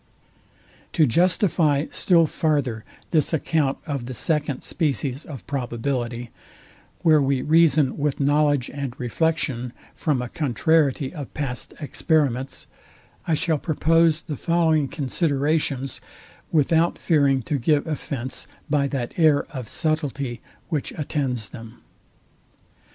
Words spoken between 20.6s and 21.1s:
which